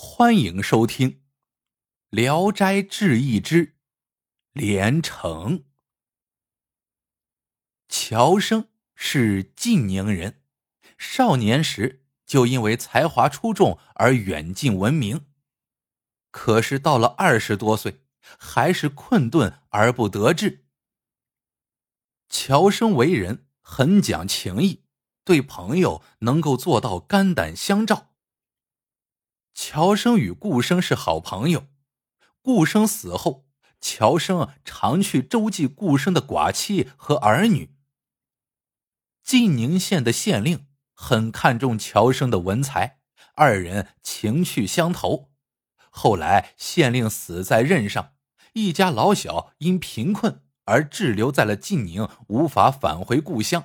[0.00, 1.10] 欢迎收听
[2.08, 3.74] 《聊斋志异之
[4.52, 5.58] 连城》。
[7.88, 10.40] 乔生是晋宁人，
[10.96, 15.26] 少年时就因为才华出众而远近闻名。
[16.30, 18.02] 可是到了二十多岁，
[18.38, 20.64] 还是困顿而不得志。
[22.28, 24.84] 乔生为人很讲情义，
[25.24, 28.07] 对朋友能够做到肝胆相照。
[29.60, 31.66] 乔生与顾生是好朋友，
[32.40, 33.44] 顾生死后，
[33.80, 37.74] 乔生常去周济顾生的寡妻和儿女。
[39.24, 43.00] 晋宁县的县令很看重乔生的文才，
[43.34, 45.32] 二人情趣相投。
[45.90, 48.12] 后来县令死在任上，
[48.52, 53.64] 一家老小因贫困而滞留在了晋宁，无法返回故乡。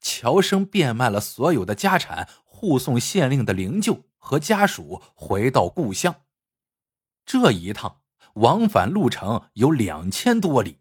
[0.00, 4.02] 乔生变卖了所有的家产，护送县令的灵柩。
[4.22, 6.22] 和家属回到故乡，
[7.26, 8.02] 这一趟
[8.34, 10.78] 往返路程有两千多里。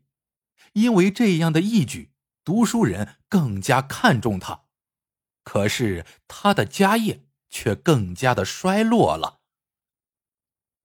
[0.73, 2.13] 因为这样的义举，
[2.45, 4.65] 读书人更加看重他。
[5.43, 9.39] 可是他的家业却更加的衰落了。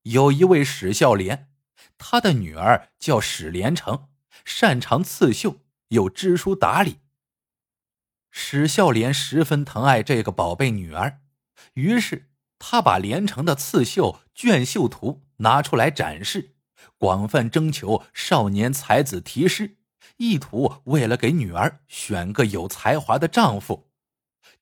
[0.02, 1.52] 有一位史孝廉，
[1.98, 4.08] 他的女儿叫史连成，
[4.46, 7.00] 擅长刺绣，又知书达理。
[8.30, 11.20] 史孝廉十分疼爱这个宝贝女儿，
[11.74, 12.30] 于是。
[12.58, 16.56] 他把连城的刺绣卷绣图拿出来展示，
[16.98, 19.76] 广泛征求少年才子题诗，
[20.16, 23.90] 意图为了给女儿选个有才华的丈夫。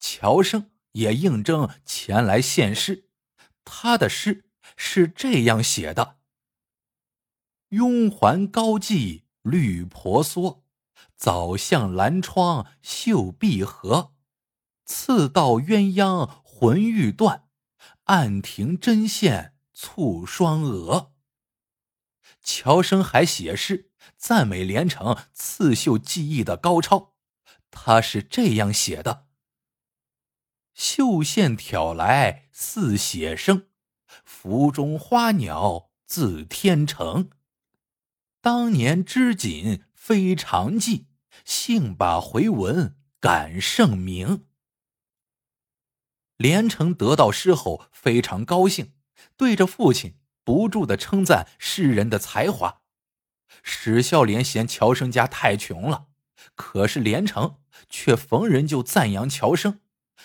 [0.01, 3.09] 乔生也应征前来献诗，
[3.65, 4.45] 他的诗
[4.77, 6.17] 是这样写的
[7.71, 10.65] ：“拥环高髻绿婆娑，
[11.17, 14.13] 早向蓝窗绣碧荷，
[14.85, 17.44] 刺到鸳鸯魂欲断。”
[18.05, 21.13] 暗停针线蹙双蛾。
[22.43, 27.15] 乔生还写诗赞美连城刺绣技艺的高超，
[27.71, 29.29] 他是这样写的
[30.75, 33.69] ：“绣线挑来似写生，
[34.25, 37.31] 幅中花鸟自天成。
[38.43, 41.07] 当年织锦非常技，
[41.47, 44.47] 幸把回文感盛名。”
[46.37, 48.93] 连城得到诗后非常高兴，
[49.37, 52.83] 对着父亲不住的称赞诗人的才华。
[53.63, 56.09] 史孝廉嫌乔生家太穷了，
[56.57, 57.59] 可是连城
[57.89, 59.81] 却逢人就赞扬乔生，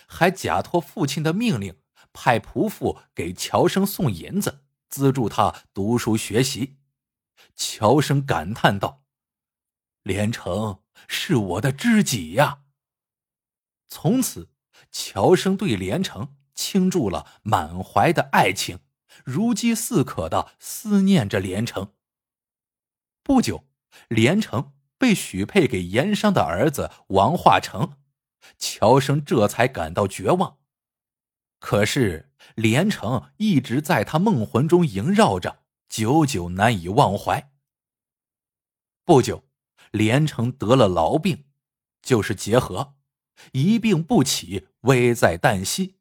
[0.07, 1.79] 还假托父亲的命令
[2.11, 6.77] 派仆妇给乔生送银子，资助他读书学习。
[7.55, 9.03] 乔生感叹道
[10.01, 12.63] ：“连城是我的知己呀。”
[13.87, 14.49] 从此。
[14.91, 18.79] 乔生对连城倾注了满怀的爱情，
[19.23, 21.93] 如饥似渴的思念着连城。
[23.23, 23.67] 不久，
[24.07, 27.97] 连城被许配给盐商的儿子王化成，
[28.57, 30.57] 乔生这才感到绝望。
[31.59, 37.51] 可是连城一直在他梦魂中萦绕着，久久难以忘怀。
[39.05, 39.47] 不久，
[39.91, 41.45] 连城得了痨病，
[42.01, 42.95] 就是结核。
[43.53, 45.95] 一病不起，危在旦夕。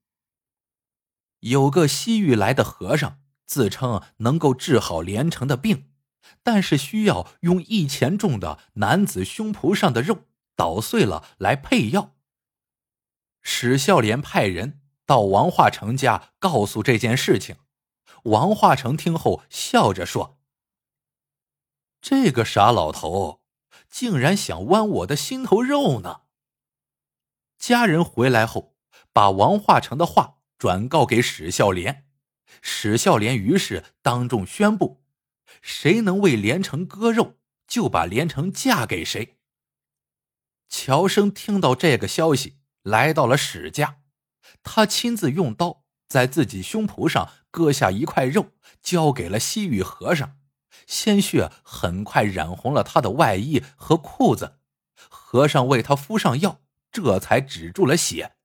[1.41, 5.93] 有个西域来的和尚，自称能够治好连城的病，
[6.43, 10.25] 但是需要用一钱重的男子胸脯上的肉
[10.57, 12.17] 捣碎了来配药。
[13.41, 17.57] 史孝廉派人到王化成家告诉这件事情，
[18.25, 20.39] 王化成听后笑着说
[22.03, 23.41] ：“这个傻老头，
[23.89, 26.23] 竟然想剜我的心头肉呢。”
[27.59, 28.77] 家人回来后，
[29.13, 32.07] 把王化成的话转告给史孝廉。
[32.63, 35.03] 史孝廉于是当众宣布：
[35.61, 37.35] 谁能为连城割肉，
[37.67, 39.39] 就把连城嫁给谁。
[40.69, 43.99] 乔生听到这个消息，来到了史家，
[44.63, 48.53] 他亲自用刀在自己胸脯上割下一块肉，
[48.83, 50.39] 交给了西域和尚。
[50.87, 54.59] 鲜血很快染红了他的外衣和裤子，
[55.11, 56.61] 和尚为他敷上药。
[56.91, 58.37] 这才止住了血。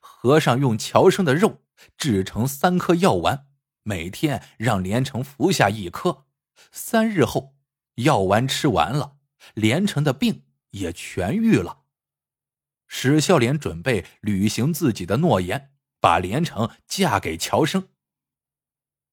[0.00, 1.62] 和尚用乔生的肉
[1.96, 3.48] 制成三颗药丸，
[3.82, 6.26] 每天让连城服下一颗。
[6.72, 7.56] 三日后，
[7.96, 9.16] 药丸吃完了，
[9.54, 11.82] 连城的病也痊愈了。
[12.86, 17.88] 史孝廉准备履行自己的诺言，把连城嫁给乔生。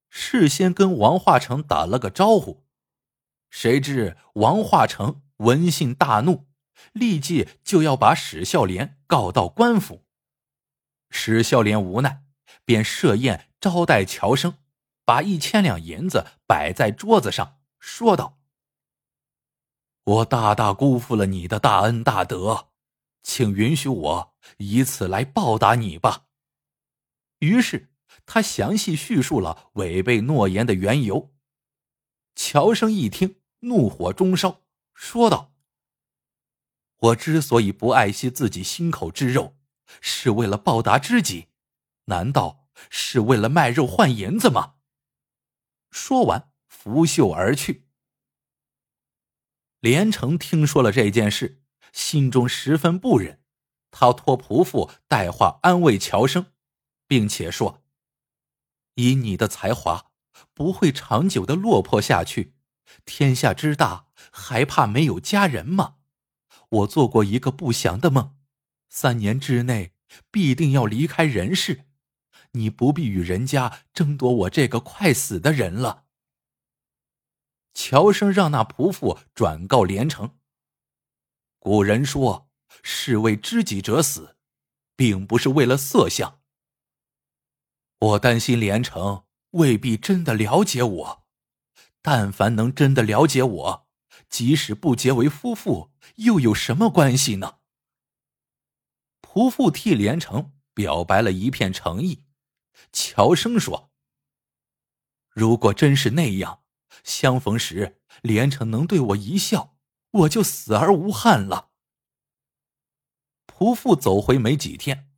[0.10, 2.66] 事先跟王化成打了个招呼，
[3.50, 6.51] 谁知王化成闻信大怒。
[6.94, 10.06] 立即就要把史孝廉告到官府。
[11.10, 12.24] 史孝廉无奈，
[12.64, 14.58] 便设宴招待乔生，
[15.04, 18.40] 把一千两银子摆在桌子上，说道
[20.04, 22.70] ：“我大大辜负了你的大恩大德，
[23.22, 26.28] 请允许我以此来报答你吧。”
[27.40, 27.92] 于是
[28.26, 31.34] 他详细叙述了违背诺言的缘由。
[32.36, 34.62] 乔生一听，怒火中烧，
[34.94, 35.51] 说道
[37.02, 39.58] ：“我之所以不爱惜自己心口之肉，
[40.00, 41.50] 是为了报答知己，
[42.06, 42.60] 难道？”
[42.90, 44.76] 是为了卖肉换银子吗？
[45.92, 47.86] 说完，拂袖而去。
[49.80, 51.62] 连城听说了这件事，
[51.94, 53.44] 心中十分不忍，
[53.92, 56.54] 他托仆妇带话安慰乔生，
[57.06, 57.84] 并且说
[58.96, 60.12] ：“以你的才华，
[60.56, 62.56] 不会长久的落魄下去。
[63.06, 65.98] 天下之大，还怕没有家人吗？
[66.72, 68.36] 我做过一个不祥的梦，
[68.90, 69.94] 三年之内
[70.30, 71.86] 必定要离开人世。”
[72.54, 76.04] 你不必与人家争夺我这个快死的人了。
[77.74, 80.38] 乔生让那仆妇转告连城。
[81.60, 82.50] 古人说
[82.84, 84.36] ：“是为知己者死，
[84.98, 86.42] 并不是为了色相。”
[88.00, 91.26] 我担心连城未必真的了解我。
[92.02, 93.81] 但凡能真的了解我，
[94.32, 97.60] 即使不结为夫妇，又有什么关系呢？
[99.22, 102.24] 仆妇替连城表白了一片诚意。
[102.94, 103.92] 乔生说
[105.30, 106.64] ：“如果真是那样，
[107.04, 109.76] 相逢时连城能对我一笑，
[110.12, 111.72] 我就死而无憾了。”
[113.46, 115.12] 仆妇走回没几天，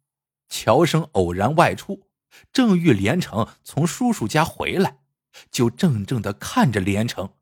[0.49, 2.09] 乔生偶然外出，
[2.51, 5.03] 正遇连城从叔叔家回来，
[5.51, 7.35] 就怔怔的看着连城。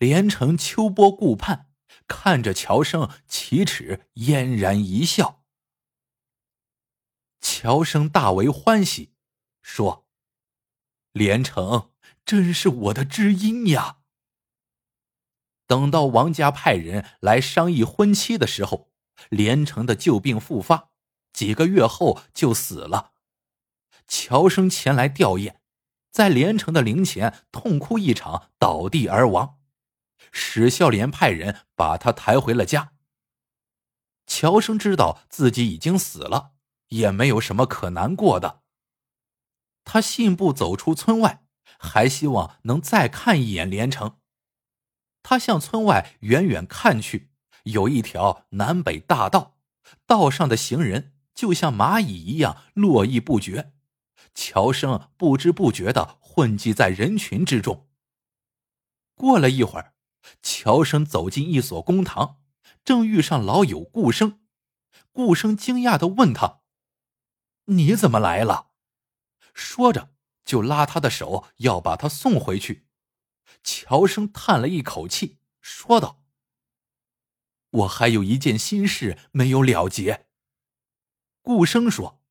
[0.00, 1.68] 连城秋波顾盼，
[2.08, 5.42] 看着乔生，启齿嫣然一笑。
[7.38, 9.12] 乔生大为欢喜，
[9.60, 10.06] 说
[11.12, 11.90] ：“连城
[12.24, 13.98] 真是我的知音呀。”
[15.68, 18.90] 等到王家派人来商议婚期的时候，
[19.28, 20.88] 连城的旧病复发，
[21.34, 23.12] 几个月后就死了。
[24.08, 25.56] 乔生前来吊唁，
[26.10, 29.58] 在连城的灵前痛哭一场，倒地而亡。
[30.32, 32.92] 史孝廉派人把他抬回了家。
[34.26, 36.52] 乔生知道自己已经死了。
[36.90, 38.62] 也没有什么可难过的。
[39.84, 41.44] 他信步走出村外，
[41.78, 44.18] 还希望能再看一眼连城。
[45.22, 47.30] 他向村外远远看去，
[47.62, 49.56] 有一条南北大道，
[50.06, 53.72] 道上的行人就像蚂蚁一样络绎不绝。
[54.34, 57.88] 乔生不知不觉的混迹在人群之中。
[59.14, 59.94] 过了一会儿，
[60.42, 62.42] 乔生走进一所公堂，
[62.84, 64.40] 正遇上老友顾生。
[65.12, 66.60] 顾生惊讶的问他。
[67.66, 68.70] 你怎么来了？
[69.54, 70.12] 说着
[70.44, 72.86] 就拉他的手，要把他送回去。
[73.62, 76.22] 乔生叹了一口气，说道
[77.70, 80.26] ：“我还有一件心事没有了结。”
[81.42, 82.22] 顾生说：“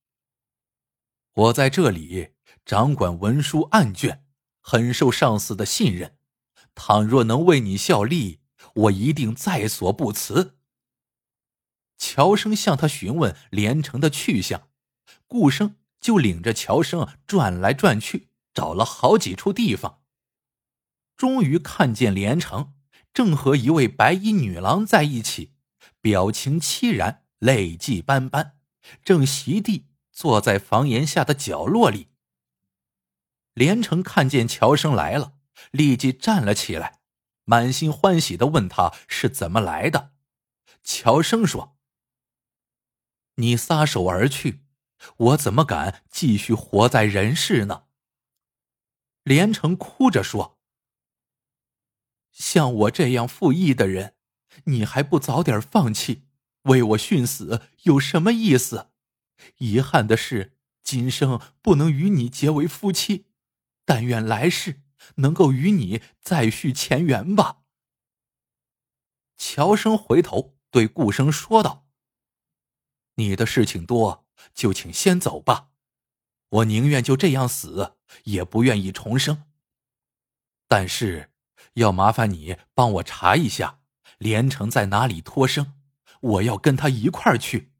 [1.33, 2.33] 我在这里
[2.65, 4.25] 掌管文书案卷，
[4.62, 6.19] 很受上司的信任。
[6.75, 8.39] 倘若能为你效力，
[8.74, 10.57] 我一定在所不辞。”
[11.98, 14.69] 乔生向他询问连城的去向。
[15.27, 20.01] 顾生就领着乔生转来转去，找了好几处地方，
[21.15, 22.74] 终于看见连城
[23.13, 25.53] 正和一位白衣女郎在一起，
[26.01, 28.58] 表情凄然，泪迹斑斑，
[29.03, 32.08] 正席地坐在房檐下的角落里。
[33.53, 35.34] 连城看见乔生来了，
[35.72, 37.00] 立即站了起来，
[37.46, 40.13] 满心欢喜的问他是怎么来的。
[40.84, 41.78] 乔生说
[43.36, 44.66] ：“你撒手而去。”
[45.16, 47.86] 我怎么敢继续活在人世呢？
[49.24, 50.60] 连城哭着说
[52.34, 54.16] ：“像我这样负义的人，
[54.66, 56.28] 你还不早点放弃，
[56.63, 58.92] 为我殉死有什么意思？
[59.60, 63.28] 遗憾的是，今生不能与你结为夫妻，
[63.86, 64.82] 但愿来世
[65.15, 67.63] 能够与你再续前缘吧。”
[69.38, 71.88] 乔生回头对顾生说道
[73.15, 75.72] ：“你的事情多。”就请先走吧，
[76.48, 79.44] 我宁愿就这样死，也不愿意重生。
[80.65, 81.34] 但是，
[81.74, 83.82] 要麻烦你帮我查一下
[84.18, 85.74] 连城在哪里脱生，
[86.22, 87.74] 我要跟他一块儿去。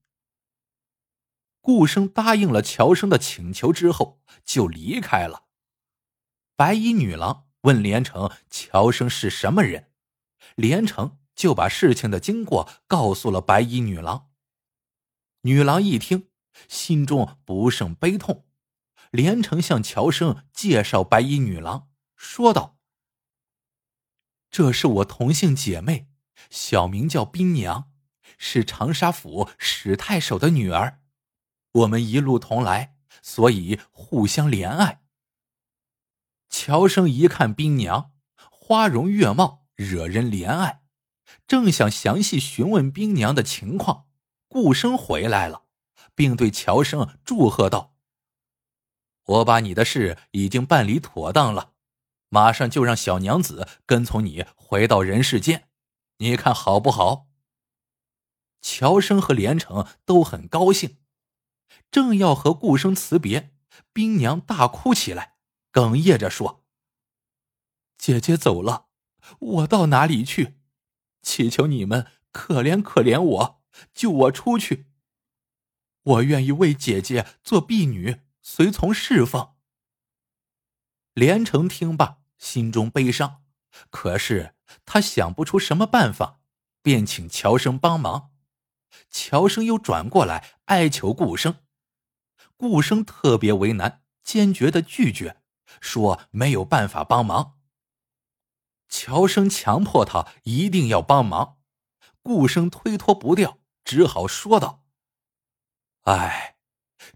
[1.62, 5.48] 顾生答应了乔生的请求之后，就离开了。
[6.60, 9.94] 白衣女郎问连城：“乔生是什么人？”
[10.58, 14.30] 连城就把事情的经过告诉了白衣女郎。
[15.44, 16.28] 女郎一听。
[16.68, 18.46] 心中不胜悲痛，
[19.12, 21.88] 连城向乔生介绍白衣女郎，
[22.18, 22.78] 说道
[24.52, 26.10] ：“这是我同姓姐妹，
[26.50, 27.90] 小名叫冰娘，
[28.38, 31.00] 是长沙府史太守的女儿。
[31.72, 35.04] 我们一路同来，所以互相怜爱。”
[36.50, 38.12] 乔生一看冰娘
[38.52, 40.82] 花容月貌，惹人怜爱，
[41.48, 44.08] 正想详细询问冰娘的情况，
[44.48, 45.64] 顾生回来了，
[46.16, 47.96] 并对乔生祝贺道。
[49.26, 51.74] 我把你的事已经办理妥当了，
[52.30, 55.70] 马上就让小娘子跟从你回到人世间，
[56.18, 57.28] 你看好不好？
[58.62, 60.98] 乔生和连城都很高兴，
[61.90, 63.56] 正要和顾生辞别，
[63.94, 65.36] 冰娘大哭起来，
[65.72, 66.66] 哽咽着说
[67.98, 68.88] ：“姐姐走了，
[69.40, 70.60] 我到哪里去？
[71.22, 73.62] 祈求你们可怜可怜我，
[73.94, 74.88] 救我出去。
[76.02, 79.56] 我愿意为姐姐做婢女。”随从侍奉。
[81.14, 83.44] 连城听罢，心中悲伤，
[83.92, 86.40] 可是他想不出什么办法，
[86.82, 88.32] 便请乔生帮忙。
[89.12, 91.64] 乔生又转过来哀求顾生，
[92.58, 95.44] 顾生特别为难，坚决的拒绝，
[95.82, 97.60] 说没有办法帮忙。
[98.88, 101.60] 乔生强迫他一定要帮忙，
[102.22, 104.84] 顾生推脱不掉，只好说道
[106.06, 106.58] ：“哎，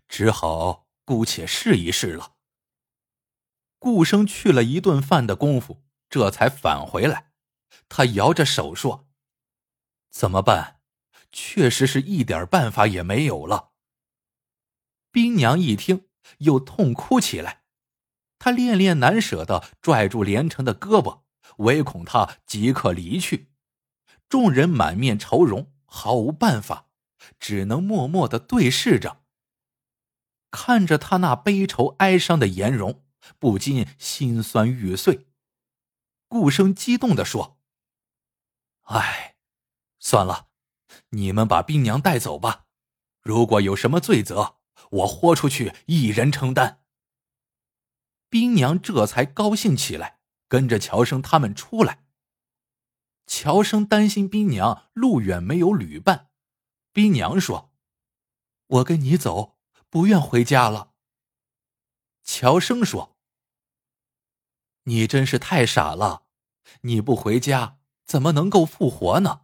[0.08, 2.36] 只好。”姑且试一试了。
[3.78, 7.34] 顾生去了一顿饭的功夫，这才返回来。
[7.90, 9.10] 他摇着手说
[10.10, 10.80] ：“怎么办？
[11.34, 13.74] 确实是一点办法也没有了。”
[15.12, 16.08] 冰娘一听，
[16.38, 17.63] 又痛哭起来。
[18.44, 21.22] 他恋恋难舍的拽住连城的胳膊，
[21.60, 23.54] 唯恐他即刻离去。
[24.28, 26.88] 众人满面愁容，毫无办法，
[27.40, 29.22] 只能默默的对视着。
[30.52, 33.06] 看着他那悲愁哀伤的颜容，
[33.40, 35.28] 不禁心酸欲碎。
[36.28, 37.58] 顾生激动的说
[38.92, 39.38] ：“哎，
[40.00, 40.48] 算了，
[41.12, 42.66] 你们把冰娘带走吧。
[43.22, 44.58] 如果有什么罪责，
[44.90, 46.82] 我豁出去一人承担。”
[48.34, 52.04] 冰娘这才高兴起来，跟着乔生他们出来。
[53.28, 56.32] 乔生担心冰娘路远没有旅伴，
[56.92, 57.72] 冰娘说
[58.66, 60.94] ：“我跟你走。”不愿回家了。
[62.24, 63.16] 乔生说
[64.86, 66.24] ：“你真是太傻了，
[66.82, 69.42] 你不回家怎么能够复活呢？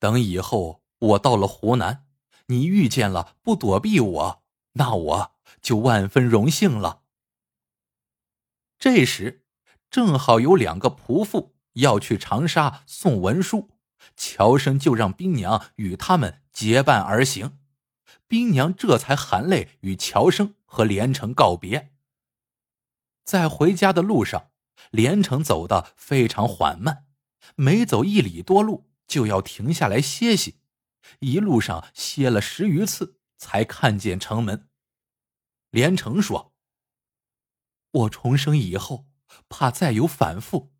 [0.00, 2.08] 等以后我到了湖南，
[2.46, 7.04] 你遇见了不躲避我，那我就万分荣幸了。”
[8.78, 9.44] 这时，
[9.90, 13.70] 正好有两个仆妇要去长沙送文书，
[14.16, 17.58] 乔生就让冰娘与他们结伴而行。
[18.28, 21.92] 冰娘这才含泪与乔生和连城告别。
[23.24, 24.50] 在回家的路上，
[24.90, 27.06] 连城走得非常缓慢，
[27.54, 30.60] 每走一里多路就要停下来歇息，
[31.20, 34.68] 一路上歇了十余次，才看见城门。
[35.70, 36.54] 连城说
[37.96, 39.06] ：“我重生以后，
[39.48, 40.72] 怕再有反复，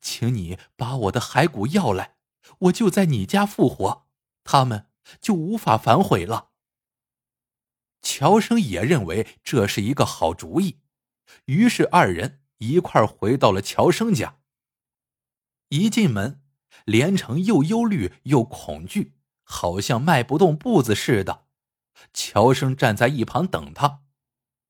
[0.00, 2.16] 请你把我的骸骨要来，
[2.60, 4.06] 我就在你家复活，
[4.44, 4.88] 他们
[5.20, 6.50] 就无法反悔了。”
[8.00, 10.80] 乔生也认为这是一个好主意，
[11.44, 14.40] 于是二人一块回到了乔生家。
[15.68, 16.42] 一进门，
[16.84, 19.14] 连城又忧虑又恐惧，
[19.44, 21.46] 好像迈不动步子似的。
[22.12, 24.02] 乔生站在一旁等他。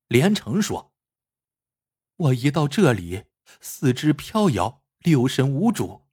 [0.08, 0.91] 连城说
[2.22, 3.24] ：“我一到这里，
[3.60, 6.06] 四肢飘摇，六神无主，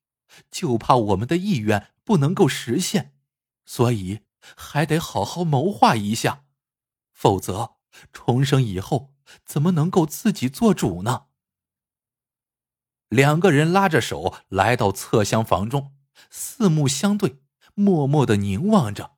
[0.50, 3.13] 就怕我们的意愿不能够实现，
[3.66, 4.22] 所以
[4.56, 6.46] 还得好好谋划一下。”
[7.13, 7.78] 否则，
[8.12, 9.13] 重生以后
[9.46, 11.28] 怎么能够自己做主呢？
[13.10, 15.96] 两个人拉着手来到侧厢房中，
[16.30, 17.42] 四目相对，
[17.74, 19.18] 默默的凝望着。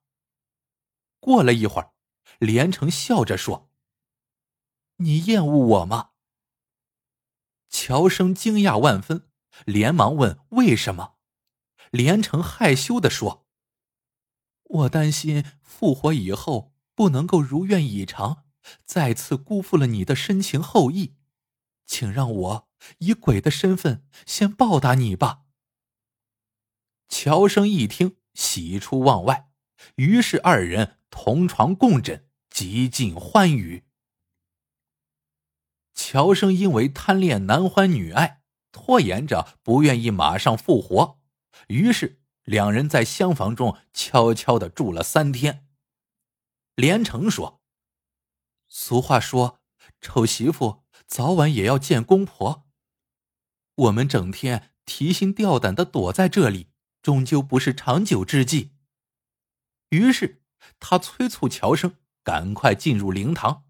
[1.19, 1.93] 过了一会儿，
[2.39, 3.69] 连城笑着说
[4.97, 6.09] ：“你厌恶我吗？”
[7.71, 9.27] 乔生惊讶万分，
[9.65, 11.15] 连忙问：“为什么？”
[11.89, 13.47] 连城害羞的说
[14.63, 18.43] ：“我担心复活以后。”不能够如愿以偿，
[18.85, 21.15] 再次辜负了你的深情厚谊，
[21.87, 25.45] 请让我以鬼的身份先报答你吧。
[27.07, 29.49] 乔生一听，喜出望外，
[29.95, 33.85] 于是二人同床共枕，极尽欢愉。
[36.03, 38.41] 乔生因为贪恋男欢女爱，
[38.71, 41.19] 拖延着不愿意马上复活，
[41.67, 45.67] 于是两人在厢房中悄悄的住了三天。
[46.73, 47.61] 连城说
[48.67, 49.59] ：“俗话说，
[50.01, 52.67] 丑媳妇早晚也要见公婆。
[53.75, 56.69] 我们整天提心吊胆的躲在这里，
[57.03, 58.71] 终究不是长久之计。
[59.89, 60.41] 于是
[60.79, 63.65] 他催促乔生赶快进入灵堂。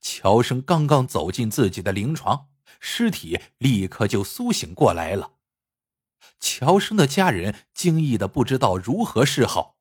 [0.00, 2.48] 乔生刚刚走进自己的灵床，
[2.80, 5.32] 尸体立刻就苏醒过来了。
[6.40, 9.76] 乔生的家人惊异的不知道如何是好，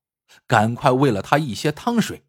[0.46, 2.26] 赶快喂了他一些汤水。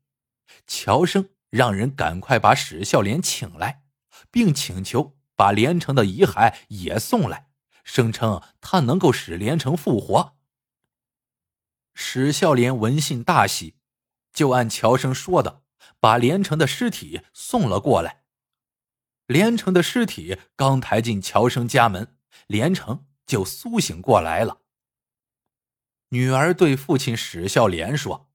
[0.67, 3.85] 乔生让人赶快把史孝廉请来，
[4.31, 7.49] 并请求把连城的遗骸也送来，
[7.85, 10.37] 声称他能够使连城复活。
[11.95, 13.77] 史孝廉闻信大喜，
[14.33, 15.63] 就按乔生说的，
[16.01, 18.25] 把连城的尸体送了过来。
[19.27, 22.17] 连城的尸体刚抬进乔生家门，
[22.47, 24.63] 连城就苏醒过来了。
[26.11, 28.31] 女儿对父亲史孝廉说：“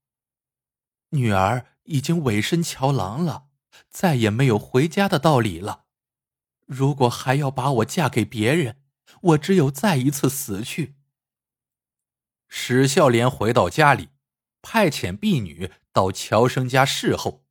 [1.11, 3.47] 女儿。”已经委身乔郎了，
[3.89, 5.83] 再也没有回家的道理了。
[6.65, 8.81] 如果还要把我嫁给别人，
[9.21, 10.95] 我只有再一次死去。
[12.47, 14.11] 史孝廉回到家里，
[14.63, 17.45] 派遣婢女到乔生家侍候。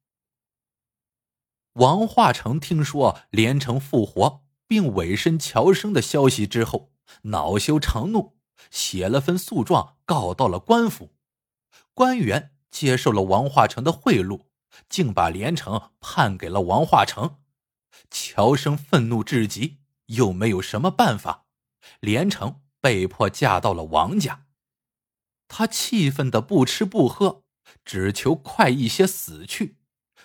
[1.74, 6.90] 王化成听说连城复活并委身乔生的消息之后，
[7.22, 8.36] 恼羞成怒，
[8.72, 11.14] 写了份诉状告到了官府，
[11.94, 12.48] 官员。
[12.72, 14.46] 接受了王化成的贿赂，
[14.88, 17.36] 竟把连城判给了王化成。
[18.10, 21.44] 乔生愤怒至极，又没有什么办法，
[22.00, 24.46] 连城被迫嫁到了王家。
[25.54, 27.44] 他气愤的不吃不喝，
[27.84, 29.76] 只求快一些死去。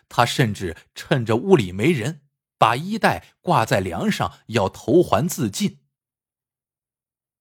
[0.07, 2.21] 他甚至趁着屋里没人，
[2.57, 5.81] 把衣带挂在梁上，要投环自尽。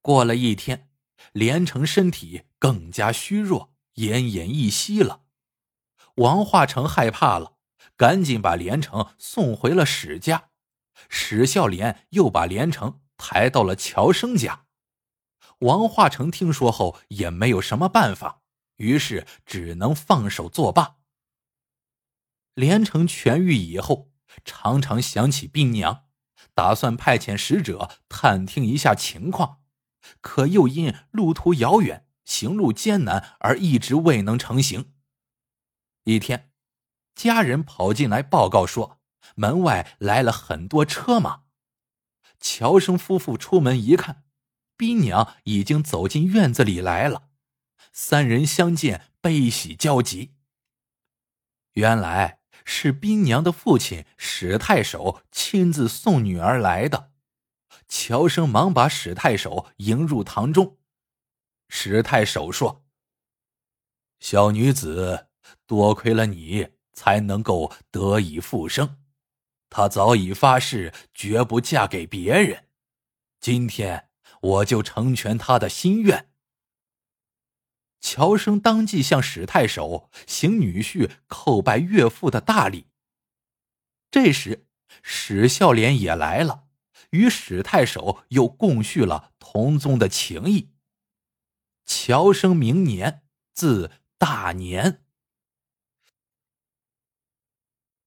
[0.03, 0.91] 过了一天，
[1.33, 3.73] 连城身体更加虚弱。
[3.95, 5.23] 奄奄一息了，
[6.17, 7.57] 王化成害怕了，
[7.97, 10.51] 赶紧把连城送回了史家。
[11.09, 14.66] 史孝廉又把连城抬到了乔生家。
[15.61, 18.43] 王化成听说后也没有什么办法，
[18.77, 20.97] 于是只能放手作罢。
[22.55, 24.11] 连城痊愈以后，
[24.45, 26.05] 常常想起兵娘，
[26.55, 29.63] 打算派遣使者探听一下情况，
[30.21, 32.05] 可又因路途遥远。
[32.25, 34.95] 行路艰难，而一直未能成行。
[36.03, 36.51] 一天，
[37.15, 38.99] 家人跑进来报告说，
[39.37, 41.45] 门外来了很多车马。
[42.41, 44.25] 乔生夫妇出门一看，
[44.77, 47.31] 兵娘已经走进院子里来了。
[47.93, 50.35] 三人相见，悲喜交集。
[51.73, 57.13] 原来是兵娘的父亲史太守亲自送女儿来的。
[57.89, 60.79] 乔生忙把史太守迎入堂中。
[61.69, 62.85] 史太守说
[64.21, 65.29] ：“小女子
[65.67, 68.99] 多亏了你，才能够得以复生。
[69.69, 72.69] 她早已发誓，绝不嫁给别人。
[73.41, 74.06] 今天
[74.47, 76.31] 我就成全他的心愿。”
[78.01, 82.87] 乔生当即向史太守行女婿叩拜岳父的大礼。
[84.11, 84.69] 这时，
[85.03, 86.69] 史孝廉也来了，
[87.11, 90.73] 与史太守又共叙了同宗的情谊。
[91.85, 95.05] 乔生明年字大年。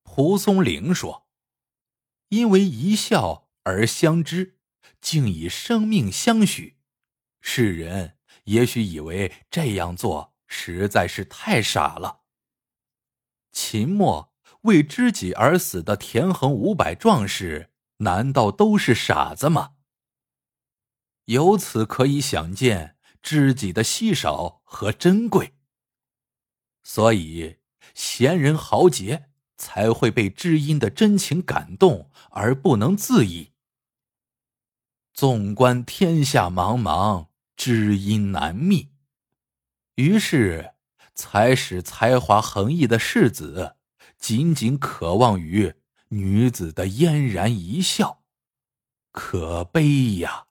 [0.04, 1.28] 蒲松龄说
[2.30, 4.59] ：“因为一笑而相知，
[5.02, 6.78] 竟以生命相许。”
[7.42, 12.22] 世人也许以为这样做实在是太傻了。
[13.52, 19.74] 秦末为知己而死的田横五百壮士，难道都是傻子吗？
[21.26, 22.96] 由此可以想见。
[23.22, 25.54] 知己的稀少和珍贵，
[26.84, 27.58] 所以
[27.94, 33.52] 贤人豪杰才会被知音的真情感动而不能自已。
[35.20, 37.28] 纵观天下茫茫，
[37.58, 38.94] 知音难觅，
[39.96, 40.76] 于是
[41.14, 43.76] 才使才华横溢的世子
[44.18, 45.76] 仅仅渴望于
[46.08, 48.24] 女子的嫣然一笑，
[49.12, 50.48] 可悲呀！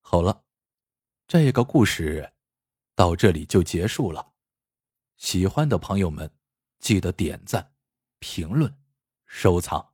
[0.00, 0.42] 好了，
[1.28, 2.32] 这个故事
[2.96, 4.32] 到这里就结束了。
[5.18, 6.28] 喜欢的朋友们，
[6.80, 7.72] 记得点赞、
[8.18, 8.76] 评论、
[9.24, 9.92] 收藏。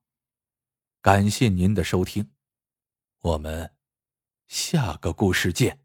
[1.03, 2.31] 感谢您的收听，
[3.23, 3.73] 我们
[4.47, 5.82] 下个故事见。